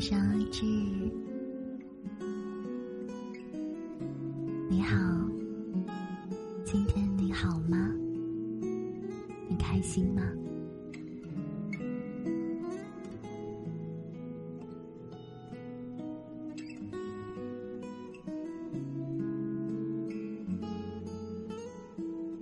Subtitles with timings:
[0.00, 0.18] 晚上
[0.50, 0.64] 之
[4.70, 4.96] 你好，
[6.64, 7.92] 今天你好吗？
[9.46, 10.22] 你开心吗？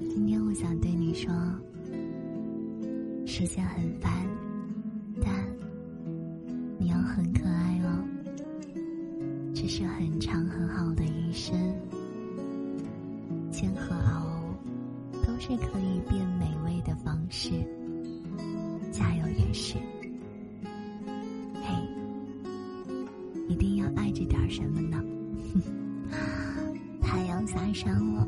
[0.09, 1.35] 今天我想对你说，
[3.27, 4.13] 时间很烦，
[23.59, 25.03] 一定要爱着点什么呢？
[27.03, 28.25] 太阳下山了，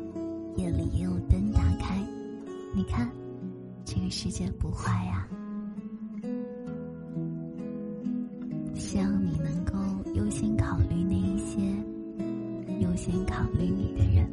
[0.57, 1.97] 夜里也有灯打开。
[2.75, 3.09] 你看，
[3.85, 5.25] 这个世界不坏呀。
[8.75, 9.79] 希望你能够
[10.15, 11.61] 优先考虑那一些
[12.81, 14.29] 优先考虑你的人。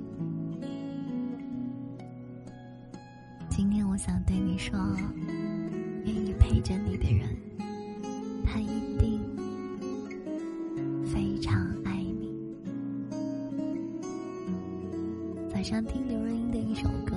[3.48, 4.76] 今天我想对你说，
[6.04, 7.28] 愿意陪着你的人，
[8.44, 9.07] 他一定
[15.78, 17.14] 想听刘若英的一首歌，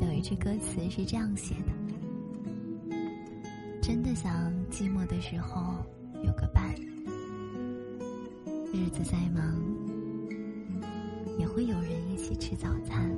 [0.00, 2.96] 有一句歌词是这样写的
[3.82, 5.74] ：“真的想寂寞的时候
[6.24, 6.74] 有个伴，
[8.72, 9.62] 日子再忙，
[11.38, 13.14] 也会有人一起吃早餐。”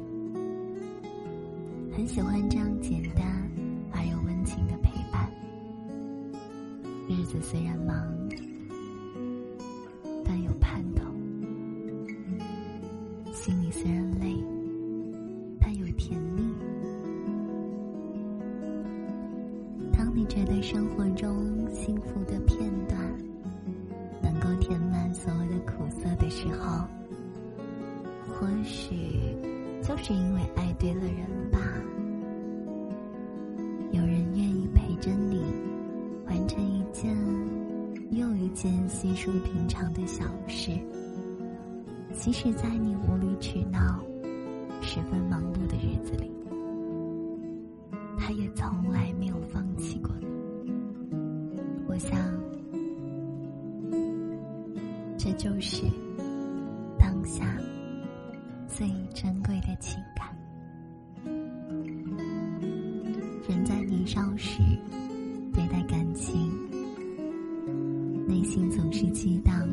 [1.94, 3.48] 很喜欢这样简单
[3.92, 5.30] 而又温情的陪伴。
[7.08, 7.94] 日子虽然忙，
[20.70, 22.96] 生活中幸福的片段
[24.22, 26.86] 能够填满所有的苦涩的时候，
[28.28, 28.94] 或许
[29.82, 31.58] 就是因为爱对了人吧。
[33.90, 35.42] 有人愿意陪着你，
[36.26, 37.16] 完成一件
[38.12, 40.70] 又一件稀疏平常的小事，
[42.12, 44.00] 即使在你无理取闹、
[44.80, 46.30] 十分忙碌的日子里，
[48.16, 49.29] 他也从来没有
[55.40, 55.84] 就是
[56.98, 57.56] 当下
[58.68, 60.28] 最珍贵的情感。
[63.48, 64.62] 人在年少时，
[65.54, 66.52] 对待感情，
[68.28, 69.66] 内心总是激荡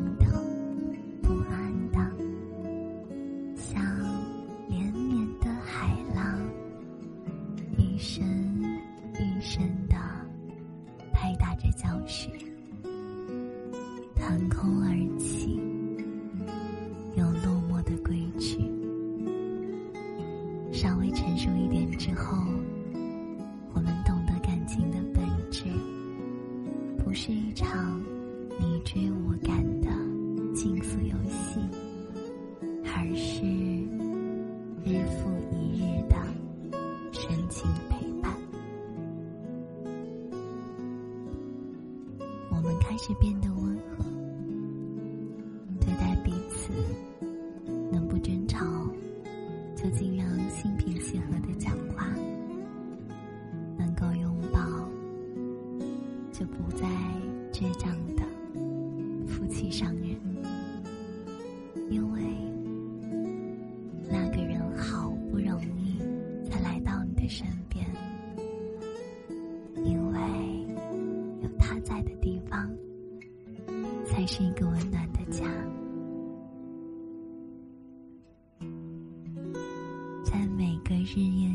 [42.98, 43.77] 开始变得温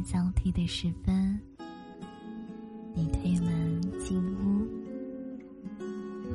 [0.03, 1.39] 交替的时分。
[2.95, 4.67] 你推门进屋，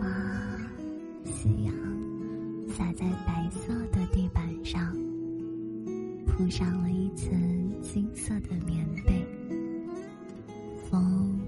[0.00, 0.06] 哇，
[1.24, 1.72] 夕阳
[2.68, 4.92] 洒在白色的地板上，
[6.26, 7.30] 铺上了一层
[7.80, 9.24] 金色的棉被。
[10.90, 11.38] 风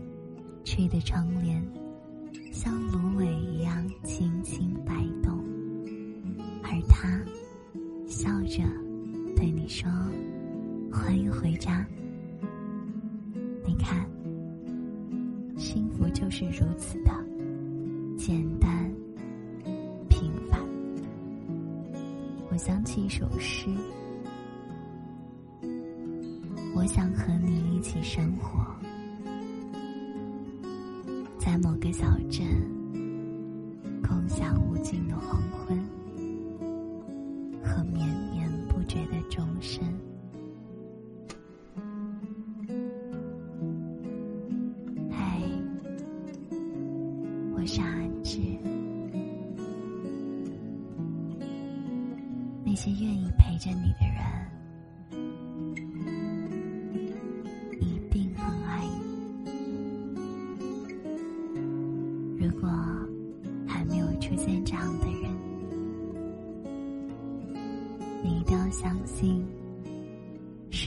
[0.65, 1.61] 吹的窗帘
[2.53, 5.43] 像芦苇一样轻轻摆动，
[6.63, 7.21] 而他
[8.07, 8.63] 笑着
[9.35, 9.91] 对你说
[10.93, 11.85] ：“欢迎回家。”
[31.51, 32.47] 在某个小镇，
[34.05, 35.40] 空想无尽的黄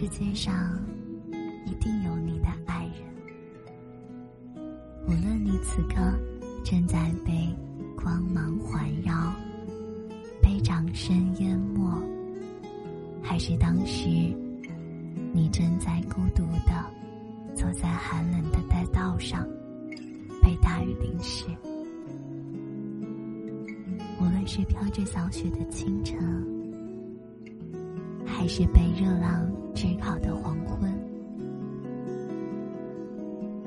[0.03, 0.53] 世界上
[1.65, 4.61] 一定有你的爱人，
[5.07, 5.95] 无论你此刻
[6.61, 7.31] 正在被
[7.95, 9.33] 光芒环绕、
[10.41, 12.03] 被掌声淹没，
[13.21, 14.09] 还是当时
[15.31, 16.85] 你正在孤独的
[17.55, 19.47] 走在寒冷的大道上，
[20.41, 21.45] 被大雨淋湿。
[24.19, 26.52] 无论是飘着小雪的清晨。
[28.43, 30.93] 还是被热浪炙烤的黄昏，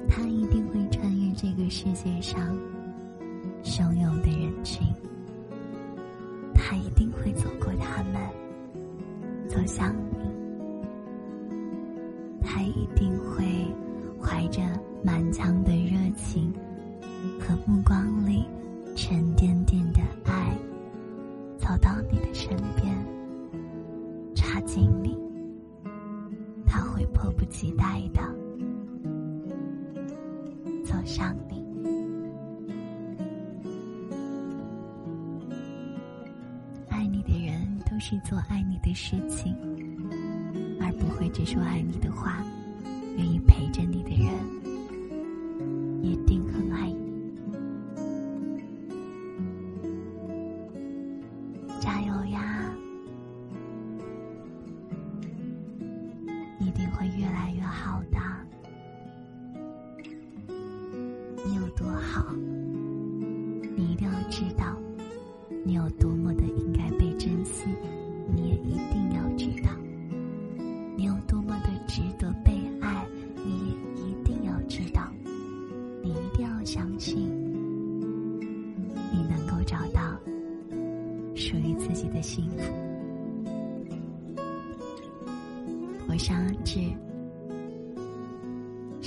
[0.07, 2.55] 他一定会穿越这个世界上
[3.65, 4.87] 汹涌的人群，
[6.53, 8.21] 他一定会走过他们，
[9.49, 10.19] 走向你，
[12.43, 13.47] 他一定会
[14.21, 14.61] 怀着
[15.03, 15.73] 满腔的
[38.07, 39.55] 人都是做爱你的事情，
[40.81, 42.45] 而不会只说爱你的话。
[43.17, 44.31] 愿意陪着你的人，
[46.03, 46.46] 一定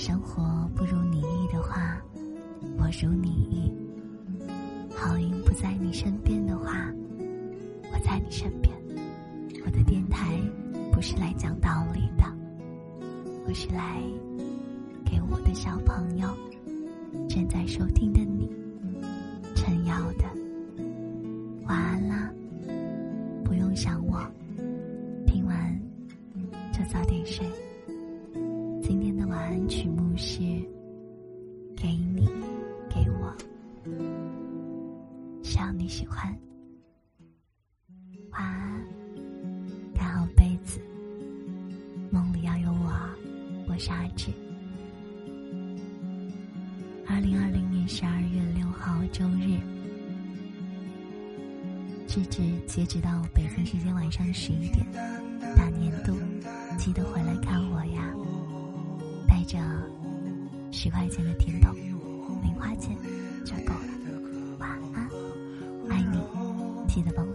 [0.00, 0.42] 生活
[0.74, 2.00] 不如你意的话，
[2.78, 3.70] 我如你意。
[4.96, 6.90] 好运不在你身边的话，
[7.92, 8.74] 我在你身边。
[9.62, 10.40] 我的电台
[10.90, 12.24] 不是来讲道理的，
[13.46, 14.00] 我是来
[15.04, 16.26] 给我的小朋友，
[17.28, 18.50] 正在收听的你，
[19.54, 20.24] 撑腰的。
[21.66, 22.32] 晚安啦，
[23.44, 24.18] 不用想我。
[25.26, 25.78] 听完
[26.72, 27.46] 就早点睡。
[47.12, 49.58] 二零二零年十二月六号周日，
[52.06, 54.86] 直至截止到北京时间晚上十一点，
[55.56, 56.16] 大年度。
[56.78, 58.14] 记得回来看我呀，
[59.26, 59.58] 带着
[60.70, 61.74] 十块钱的甜筒，
[62.44, 62.96] 零花钱
[63.44, 64.56] 就够了。
[64.60, 65.08] 晚安，
[65.90, 66.20] 爱你，
[66.86, 67.26] 记得帮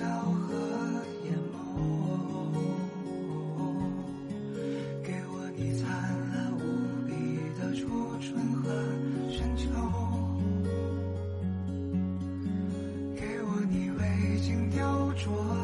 [0.00, 0.54] 笑和
[1.26, 1.54] 眼眸
[5.04, 5.86] 给我你灿
[6.32, 6.58] 烂无
[7.06, 7.12] 比
[7.60, 7.86] 的初
[8.18, 8.64] 春和
[9.28, 9.68] 深秋
[13.14, 15.59] 给我你未经雕琢